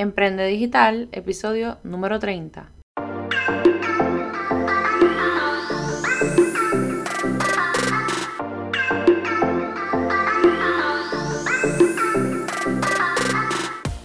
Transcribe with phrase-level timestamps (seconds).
[0.00, 2.70] Emprende Digital, episodio número 30.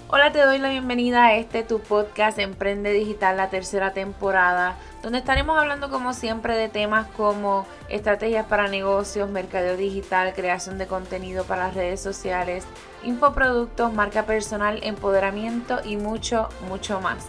[0.09, 4.75] Hola, te doy la bienvenida a este tu podcast Emprende Digital, la tercera temporada,
[5.05, 10.87] donde estaremos hablando como siempre de temas como estrategias para negocios, mercadeo digital, creación de
[10.87, 12.65] contenido para las redes sociales,
[13.03, 17.27] infoproductos, marca personal, empoderamiento y mucho, mucho más.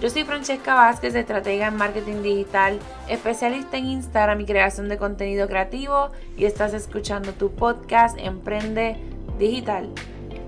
[0.00, 5.48] Yo soy Francesca Vázquez, estratega en marketing digital, especialista en Instagram y creación de contenido
[5.48, 8.98] creativo y estás escuchando tu podcast Emprende
[9.36, 9.90] Digital.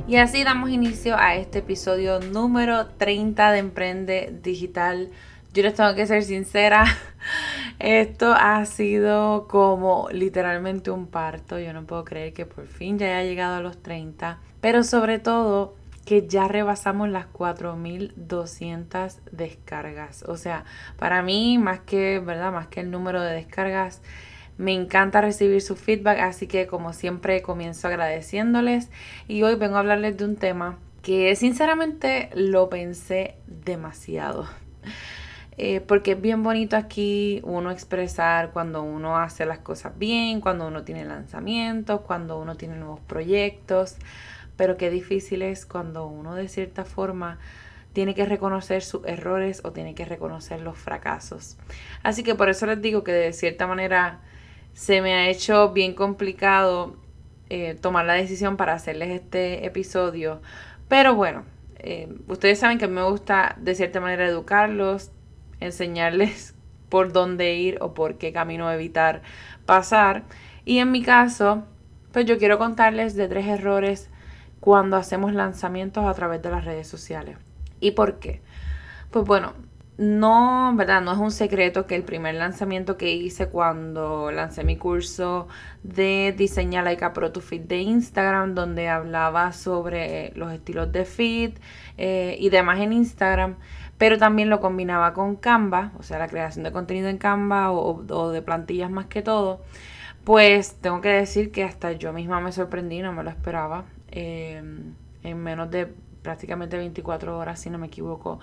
[0.06, 5.10] Y así damos inicio a este episodio número 30 de Emprende Digital.
[5.54, 6.84] Yo les tengo que ser sincera,
[7.78, 11.58] esto ha sido como literalmente un parto.
[11.58, 14.38] Yo no puedo creer que por fin ya haya llegado a los 30.
[14.60, 15.74] Pero sobre todo
[16.04, 20.22] que ya rebasamos las 4200 descargas.
[20.22, 20.64] O sea,
[20.98, 22.50] para mí, más que, ¿verdad?
[22.50, 24.00] Más que el número de descargas,
[24.56, 28.90] me encanta recibir su feedback, así que como siempre comienzo agradeciéndoles
[29.28, 34.48] y hoy vengo a hablarles de un tema que sinceramente lo pensé demasiado.
[35.60, 40.68] Eh, porque es bien bonito aquí uno expresar cuando uno hace las cosas bien, cuando
[40.68, 43.96] uno tiene lanzamientos, cuando uno tiene nuevos proyectos,
[44.56, 47.40] pero qué difícil es cuando uno de cierta forma
[47.92, 51.56] tiene que reconocer sus errores o tiene que reconocer los fracasos.
[52.04, 54.20] Así que por eso les digo que de cierta manera
[54.74, 56.96] se me ha hecho bien complicado
[57.50, 60.40] eh, tomar la decisión para hacerles este episodio.
[60.86, 61.42] Pero bueno,
[61.80, 65.10] eh, ustedes saben que me gusta de cierta manera educarlos,
[65.60, 66.54] enseñarles
[66.88, 69.22] por dónde ir o por qué camino evitar
[69.66, 70.24] pasar.
[70.64, 71.64] Y en mi caso,
[72.12, 74.10] pues yo quiero contarles de tres errores
[74.60, 77.36] cuando hacemos lanzamientos a través de las redes sociales.
[77.80, 78.40] ¿Y por qué?
[79.10, 79.54] Pues bueno,
[79.98, 81.02] no, ¿verdad?
[81.02, 85.48] No es un secreto que el primer lanzamiento que hice cuando lancé mi curso
[85.82, 91.58] de Diseña Like Pro to Feed de Instagram, donde hablaba sobre los estilos de feed
[91.96, 93.56] eh, y demás en Instagram,
[93.98, 98.30] pero también lo combinaba con Canva, o sea, la creación de contenido en Canva o,
[98.30, 99.62] de plantillas más que todo,
[100.22, 103.84] pues tengo que decir que hasta yo misma me sorprendí, no me lo esperaba.
[104.12, 104.62] Eh,
[105.24, 105.92] en menos de
[106.22, 108.38] prácticamente 24 horas, si no me equivoco,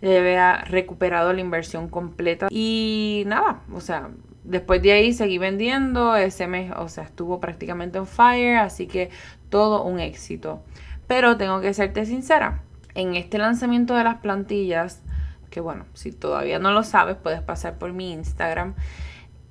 [0.00, 2.48] ya había recuperado la inversión completa.
[2.50, 4.10] Y nada, o sea,
[4.44, 9.10] después de ahí seguí vendiendo, ese mes, o sea, estuvo prácticamente on fire, así que
[9.50, 10.62] todo un éxito.
[11.06, 12.62] Pero tengo que serte sincera,
[12.94, 15.02] en este lanzamiento de las plantillas,
[15.50, 18.74] que bueno, si todavía no lo sabes, puedes pasar por mi Instagram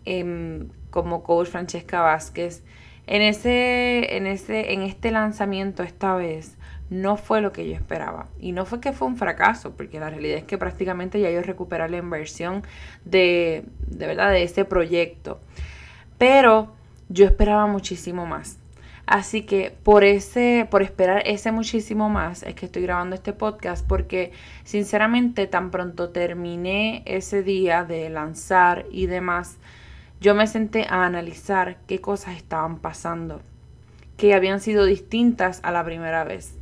[0.05, 2.63] em, como coach Francesca Vázquez.
[3.07, 6.56] En ese, en ese, en este lanzamiento esta vez,
[6.89, 8.27] no fue lo que yo esperaba.
[8.39, 11.41] Y no fue que fue un fracaso, porque la realidad es que prácticamente ya yo
[11.41, 12.63] recuperé la inversión
[13.05, 15.39] de, de verdad de ese proyecto.
[16.17, 16.73] Pero
[17.09, 18.57] yo esperaba muchísimo más.
[19.07, 23.87] Así que por ese, por esperar ese muchísimo más, es que estoy grabando este podcast,
[23.87, 24.33] porque
[24.65, 29.59] sinceramente tan pronto terminé ese día de lanzar y demás,
[30.19, 33.41] yo me senté a analizar qué cosas estaban pasando,
[34.17, 36.57] que habían sido distintas a la primera vez.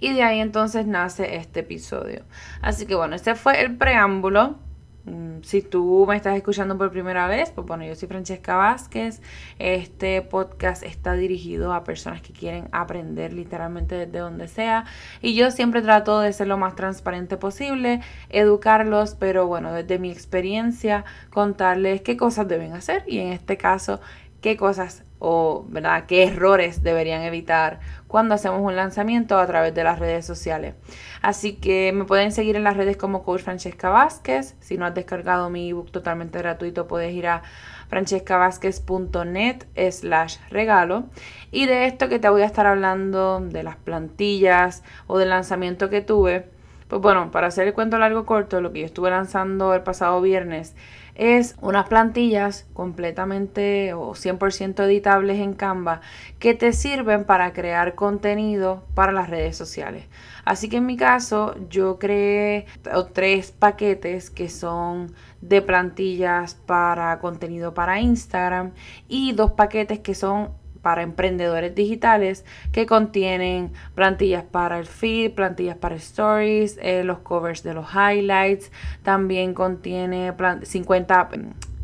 [0.00, 2.22] Y de ahí entonces nace este episodio.
[2.62, 4.56] Así que bueno, este fue el preámbulo.
[5.04, 9.20] Mm, si tú me estás escuchando por primera vez, pues bueno, yo soy Francesca Vázquez.
[9.58, 14.84] Este podcast está dirigido a personas que quieren aprender literalmente desde donde sea.
[15.20, 18.00] Y yo siempre trato de ser lo más transparente posible,
[18.30, 24.00] educarlos, pero bueno, desde mi experiencia, contarles qué cosas deben hacer y en este caso,
[24.40, 26.06] qué cosas o ¿verdad?
[26.06, 30.74] qué errores deberían evitar cuando hacemos un lanzamiento a través de las redes sociales.
[31.22, 34.56] Así que me pueden seguir en las redes como Coach Francesca Vázquez.
[34.60, 37.42] Si no has descargado mi ebook totalmente gratuito, puedes ir a
[37.88, 41.04] francescavázquez.net slash regalo.
[41.52, 45.90] Y de esto que te voy a estar hablando, de las plantillas o del lanzamiento
[45.90, 46.48] que tuve,
[46.88, 50.20] pues bueno, para hacer el cuento largo corto, lo que yo estuve lanzando el pasado
[50.20, 50.74] viernes
[51.14, 56.00] es unas plantillas completamente o 100% editables en Canva
[56.38, 60.06] que te sirven para crear contenido para las redes sociales.
[60.44, 62.66] Así que en mi caso yo creé
[63.12, 68.72] tres paquetes que son de plantillas para contenido para Instagram
[69.08, 75.76] y dos paquetes que son para emprendedores digitales que contienen plantillas para el feed, plantillas
[75.76, 78.70] para stories, eh, los covers de los highlights,
[79.02, 80.32] también contiene
[80.62, 81.28] 50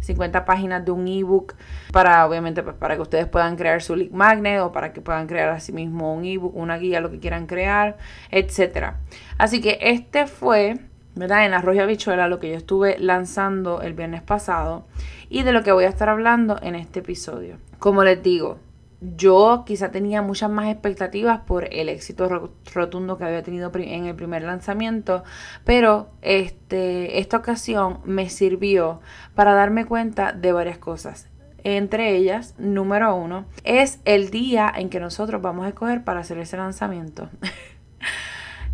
[0.06, 1.54] 50 páginas de un ebook
[1.92, 5.26] para, obviamente, pues, para que ustedes puedan crear su lead magnet o para que puedan
[5.26, 7.96] crear así mismo un ebook, una guía, lo que quieran crear,
[8.30, 9.00] etcétera.
[9.36, 10.78] Así que este fue,
[11.14, 11.44] ¿verdad?
[11.44, 14.86] En Arroyo Bichuela, lo que yo estuve lanzando el viernes pasado
[15.28, 17.56] y de lo que voy a estar hablando en este episodio.
[17.78, 18.58] Como les digo,
[19.00, 24.14] yo quizá tenía muchas más expectativas por el éxito rotundo que había tenido en el
[24.14, 25.22] primer lanzamiento,
[25.64, 29.00] pero este, esta ocasión me sirvió
[29.34, 31.28] para darme cuenta de varias cosas.
[31.62, 36.38] Entre ellas, número uno, es el día en que nosotros vamos a escoger para hacer
[36.38, 37.28] ese lanzamiento.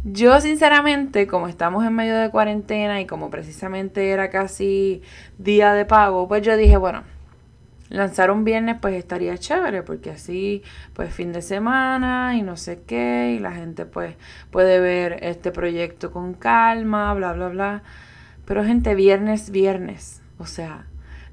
[0.05, 5.01] Yo sinceramente, como estamos en medio de cuarentena y como precisamente era casi
[5.39, 7.05] día de pago, pues yo dije, bueno,
[7.93, 10.63] lanzar un viernes pues estaría chévere porque así
[10.95, 14.17] pues fin de semana y no sé qué y la gente pues
[14.51, 17.83] puede ver este proyecto con calma, bla, bla, bla.
[18.45, 20.87] Pero gente, viernes, viernes, o sea,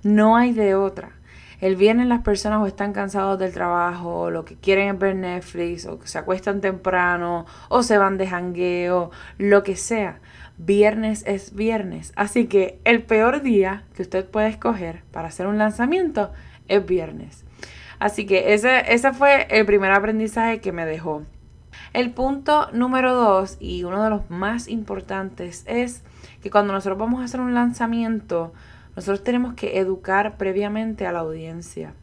[0.03, 1.11] no hay de otra.
[1.59, 5.15] El viernes las personas o están cansados del trabajo, o lo que quieren es ver
[5.15, 10.19] Netflix, o se acuestan temprano, o se van de jangueo, lo que sea.
[10.57, 12.13] Viernes es viernes.
[12.15, 16.31] Así que el peor día que usted puede escoger para hacer un lanzamiento
[16.69, 17.43] es viernes.
[17.99, 21.23] Así que ese, ese fue el primer aprendizaje que me dejó.
[21.91, 26.03] El punto número dos y uno de los más importantes es
[26.41, 28.53] que cuando nosotros vamos a hacer un lanzamiento,
[28.95, 31.93] nosotros tenemos que educar previamente a la audiencia.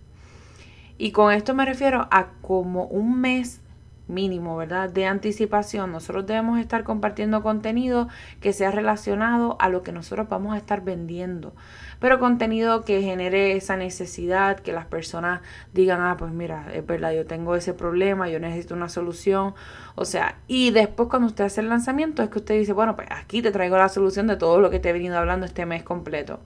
[0.99, 3.61] Y con esto me refiero a como un mes
[4.09, 4.91] mínimo, ¿verdad?
[4.91, 5.93] De anticipación.
[5.93, 8.09] Nosotros debemos estar compartiendo contenido
[8.41, 11.55] que sea relacionado a lo que nosotros vamos a estar vendiendo.
[11.99, 15.41] Pero contenido que genere esa necesidad, que las personas
[15.73, 19.55] digan, ah, pues mira, es verdad, yo tengo ese problema, yo necesito una solución.
[19.95, 23.09] O sea, y después cuando usted hace el lanzamiento es que usted dice, bueno, pues
[23.11, 25.83] aquí te traigo la solución de todo lo que te he venido hablando este mes
[25.83, 26.41] completo.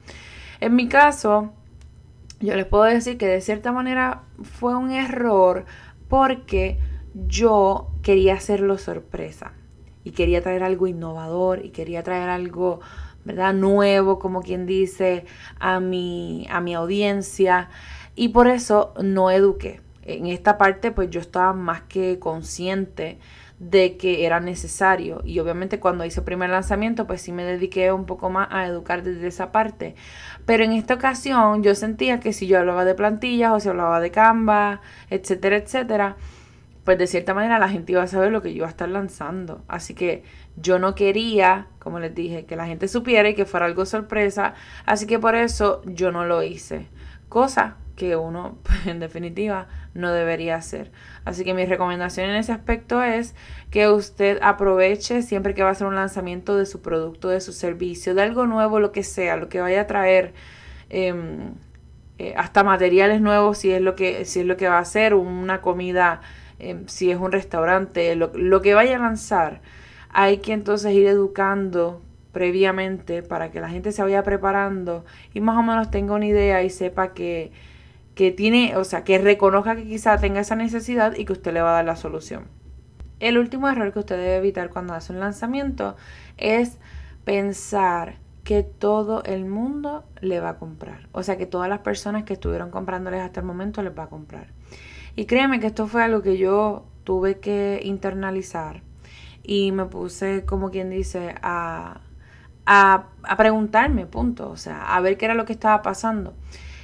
[0.60, 1.52] En mi caso,
[2.38, 5.64] yo les puedo decir que de cierta manera fue un error
[6.08, 6.78] porque
[7.14, 9.52] yo quería hacerlo sorpresa
[10.04, 12.80] y quería traer algo innovador y quería traer algo,
[13.24, 13.54] ¿verdad?
[13.54, 15.24] Nuevo, como quien dice,
[15.58, 17.68] a mi, a mi audiencia
[18.14, 19.80] y por eso no eduqué.
[20.02, 23.18] En esta parte pues yo estaba más que consciente
[23.60, 27.92] de que era necesario y obviamente cuando hice el primer lanzamiento pues sí me dediqué
[27.92, 29.94] un poco más a educar desde esa parte
[30.46, 34.00] pero en esta ocasión yo sentía que si yo hablaba de plantillas o si hablaba
[34.00, 34.80] de Canva
[35.10, 36.16] etcétera etcétera
[36.90, 38.88] pues de cierta manera la gente iba a saber lo que yo iba a estar
[38.88, 39.62] lanzando.
[39.68, 40.24] Así que
[40.56, 44.54] yo no quería, como les dije, que la gente supiera y que fuera algo sorpresa.
[44.86, 46.88] Así que por eso yo no lo hice.
[47.28, 50.90] Cosa que uno, pues, en definitiva, no debería hacer.
[51.24, 53.36] Así que mi recomendación en ese aspecto es
[53.70, 57.52] que usted aproveche siempre que va a hacer un lanzamiento de su producto, de su
[57.52, 60.34] servicio, de algo nuevo, lo que sea, lo que vaya a traer.
[60.88, 61.54] Em,
[62.18, 65.14] eh, hasta materiales nuevos si es lo que si es lo que va a hacer
[65.14, 66.20] una comida
[66.60, 69.60] Em, si es un restaurante, lo, que vaya a lanzar,
[70.10, 72.02] hay que entonces ir educando
[72.32, 75.04] previamente para que la gente se vaya preparando
[75.34, 77.50] y más o menos tenga una idea y sepa que,
[78.14, 81.62] que tiene, o sea, que reconozca que quizá tenga esa necesidad y que usted le
[81.62, 82.44] va a dar la solución.
[83.20, 85.96] El último error que usted debe evitar cuando hace un lanzamiento
[86.36, 86.78] es
[87.24, 91.08] pensar que todo el mundo le va a comprar.
[91.12, 94.08] O sea, que todas las personas que estuvieron comprándoles hasta el momento les va a
[94.08, 94.48] comprar.
[95.16, 98.82] Y créeme que esto fue algo que yo tuve que internalizar
[99.42, 102.00] y me puse, como quien dice, a,
[102.66, 106.34] a, a preguntarme, punto, o sea, a ver qué era lo que estaba pasando.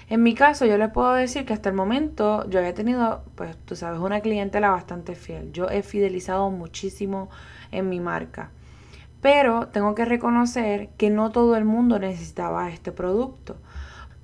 [0.09, 3.57] En mi caso, yo les puedo decir que hasta el momento yo había tenido, pues
[3.65, 5.53] tú sabes, una clientela bastante fiel.
[5.53, 7.29] Yo he fidelizado muchísimo
[7.73, 8.51] en mi marca.
[9.21, 13.57] Pero tengo que reconocer que no todo el mundo necesitaba este producto.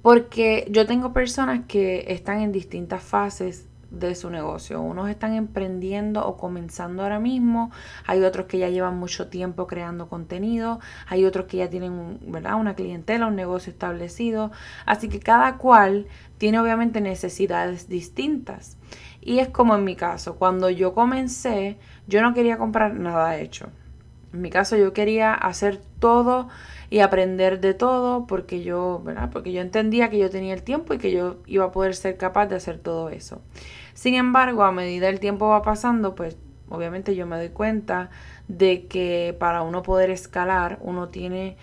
[0.02, 4.80] Porque yo tengo personas que están en distintas fases de su negocio.
[4.80, 7.70] Unos están emprendiendo o comenzando ahora mismo,
[8.06, 12.54] hay otros que ya llevan mucho tiempo creando contenido, hay otros que ya tienen ¿verdad?
[12.56, 14.50] una clientela, un negocio establecido.
[14.86, 16.06] Así que cada cual
[16.38, 18.78] tiene obviamente necesidades distintas.
[19.20, 23.70] Y es como en mi caso, cuando yo comencé, yo no quería comprar nada hecho.
[24.32, 26.48] En mi caso yo quería hacer todo
[26.90, 29.30] y aprender de todo porque yo, ¿verdad?
[29.32, 32.16] Porque yo entendía que yo tenía el tiempo y que yo iba a poder ser
[32.16, 33.40] capaz de hacer todo eso.
[33.94, 36.36] Sin embargo, a medida el tiempo va pasando, pues
[36.68, 38.10] obviamente yo me doy cuenta
[38.48, 41.56] de que para uno poder escalar, uno tiene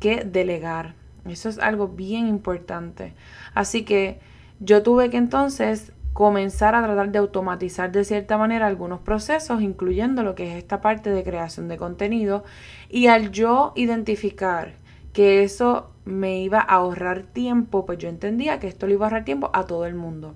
[0.00, 0.94] que delegar.
[1.28, 3.14] Eso es algo bien importante.
[3.54, 4.20] Así que
[4.60, 10.22] yo tuve que entonces comenzar a tratar de automatizar de cierta manera algunos procesos, incluyendo
[10.22, 12.42] lo que es esta parte de creación de contenido.
[12.88, 14.76] Y al yo identificar
[15.12, 19.08] que eso me iba a ahorrar tiempo, pues yo entendía que esto le iba a
[19.08, 20.34] ahorrar tiempo a todo el mundo.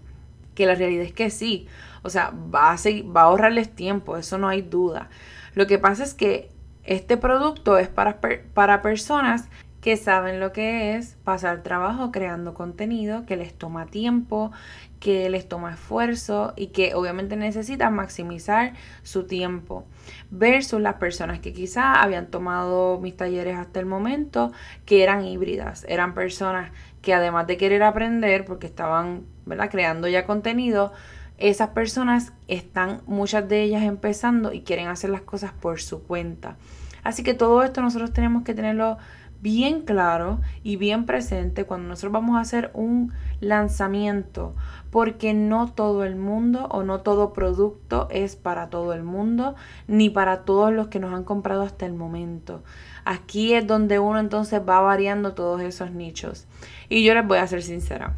[0.54, 1.66] Que la realidad es que sí,
[2.02, 5.08] o sea, va a, va a ahorrarles tiempo, eso no hay duda.
[5.54, 6.50] Lo que pasa es que
[6.84, 8.20] este producto es para,
[8.52, 9.48] para personas
[9.80, 14.52] que saben lo que es pasar trabajo creando contenido, que les toma tiempo,
[15.00, 19.86] que les toma esfuerzo y que obviamente necesitan maximizar su tiempo
[20.30, 24.52] versus las personas que quizá habían tomado mis talleres hasta el momento
[24.84, 26.70] que eran híbridas, eran personas
[27.00, 29.70] que además de querer aprender porque estaban ¿verdad?
[29.70, 30.92] creando ya contenido,
[31.38, 36.58] esas personas están muchas de ellas empezando y quieren hacer las cosas por su cuenta.
[37.02, 38.98] Así que todo esto nosotros tenemos que tenerlo
[39.42, 44.54] bien claro y bien presente cuando nosotros vamos a hacer un lanzamiento,
[44.90, 49.54] porque no todo el mundo o no todo producto es para todo el mundo,
[49.86, 52.62] ni para todos los que nos han comprado hasta el momento.
[53.04, 56.46] Aquí es donde uno entonces va variando todos esos nichos.
[56.88, 58.16] Y yo les voy a ser sincera.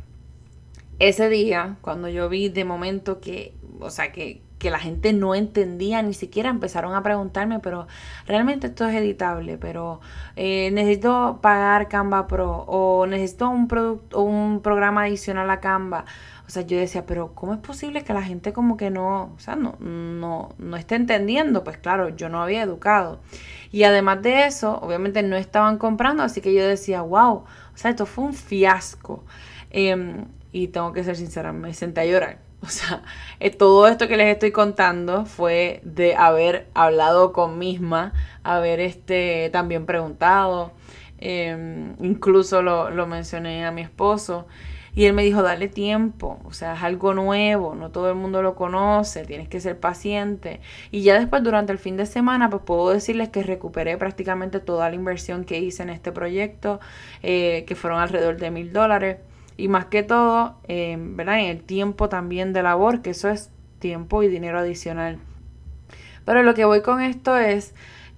[0.99, 5.35] Ese día, cuando yo vi de momento que, o sea, que, que la gente no
[5.35, 7.89] entendía, ni siquiera empezaron a preguntarme, pero
[8.29, 10.01] realmente esto es editable, pero
[10.37, 16.05] eh, necesito pagar Canva Pro o necesito un producto, un programa adicional a Canva.
[16.47, 19.39] O sea, yo decía, pero ¿cómo es posible que la gente como que no, o
[19.41, 21.65] sea, no, no, no esté entendiendo?
[21.65, 23.19] Pues claro, yo no había educado.
[23.73, 27.91] Y además de eso, obviamente no estaban comprando, así que yo decía, wow, o sea,
[27.91, 29.25] esto fue un fiasco.
[29.71, 33.03] Em, y tengo que ser sincera, me senté a llorar o sea,
[33.41, 38.13] eh, todo esto que les estoy contando fue de haber hablado con misma,
[38.45, 40.73] haber este, también preguntado,
[41.19, 44.47] em, incluso lo, lo mencioné a mi esposo.
[44.95, 48.43] Y él me dijo, dale tiempo, o sea, es algo nuevo, no todo el mundo
[48.43, 50.61] lo conoce, tienes que ser paciente.
[50.91, 54.91] Y ya después, durante el fin de semana, pues puedo decirles que recuperé prácticamente toda
[54.91, 56.79] la inversión que hice en este proyecto,
[57.23, 59.17] eh, que fueron alrededor de mil dólares.
[59.57, 61.41] Y más que todo, eh, ¿verdad?
[61.41, 65.19] En el tiempo también de labor, que eso es tiempo y dinero adicional.
[66.25, 67.75] Pero lo que voy con esto es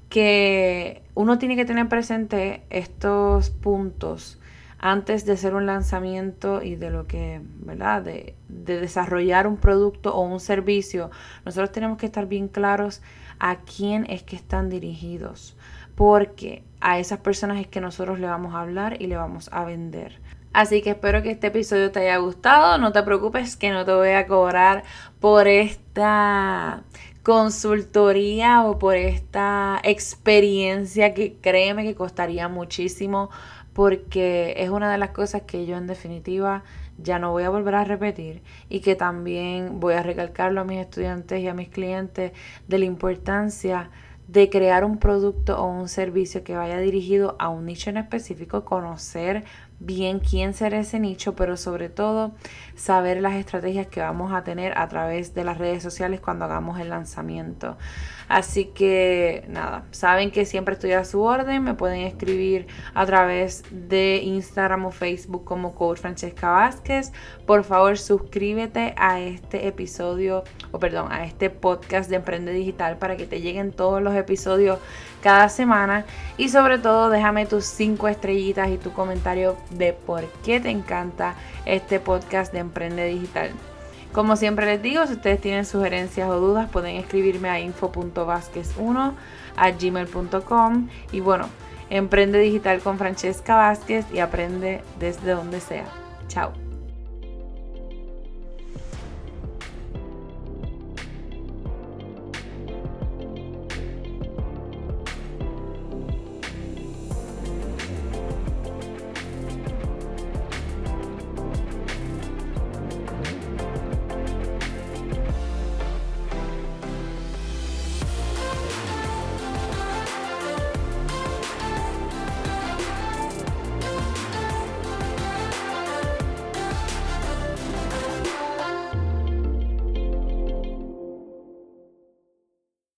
[0.08, 4.38] que uno tiene que tener presente estos puntos
[4.78, 8.02] antes de hacer un lanzamiento y de lo que, ¿verdad?
[8.02, 11.10] De, de, desarrollar un producto o un servicio,
[11.46, 13.00] nosotros tenemos que estar bien claros
[13.38, 15.56] a quién es que están dirigidos,
[15.94, 19.64] porque a esas personas es que nosotros le vamos a hablar y le vamos a
[19.64, 20.20] vender.
[20.54, 22.78] Así que espero que este episodio te haya gustado.
[22.78, 24.84] No te preocupes que no te voy a cobrar
[25.18, 26.84] por esta
[27.24, 33.30] consultoría o por esta experiencia que créeme que costaría muchísimo
[33.72, 36.62] porque es una de las cosas que yo en definitiva
[36.98, 40.78] ya no voy a volver a repetir y que también voy a recalcarlo a mis
[40.78, 42.30] estudiantes y a mis clientes
[42.68, 43.90] de la importancia
[44.28, 48.64] de crear un producto o un servicio que vaya dirigido a un nicho en específico,
[48.64, 49.44] conocer
[49.80, 52.32] bien quién será ese nicho, pero sobre todo
[52.74, 56.80] saber las estrategias que vamos a tener a través de las redes sociales cuando hagamos
[56.80, 57.76] el lanzamiento.
[58.28, 63.64] Así que nada, saben que siempre estoy a su orden, me pueden escribir a través
[63.70, 67.12] de Instagram o Facebook como Coach Francesca Vázquez.
[67.46, 73.16] Por favor, suscríbete a este episodio, o perdón, a este podcast de Emprende Digital para
[73.16, 74.78] que te lleguen todos los episodios
[75.24, 76.04] cada semana
[76.36, 81.34] y sobre todo déjame tus cinco estrellitas y tu comentario de por qué te encanta
[81.64, 83.50] este podcast de Emprende Digital.
[84.12, 89.12] Como siempre les digo, si ustedes tienen sugerencias o dudas, pueden escribirme a info.vázquez1
[89.56, 91.48] a gmail.com y bueno,
[91.88, 95.86] emprende digital con Francesca Vázquez y aprende desde donde sea.
[96.28, 96.63] Chao.